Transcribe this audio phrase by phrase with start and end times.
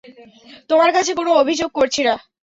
[0.69, 2.13] তোমার কাছে কোন অভিযোগ করছি না?